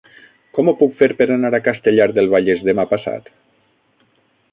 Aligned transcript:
Com 0.59 0.69
ho 0.69 0.73
puc 0.77 0.95
fer 1.01 1.09
per 1.19 1.27
anar 1.35 1.51
a 1.57 1.61
Castellar 1.67 2.07
del 2.15 2.31
Vallès 2.33 2.65
demà 2.71 2.87
passat? 2.95 3.29